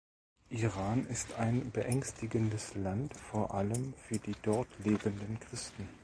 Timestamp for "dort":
4.41-4.67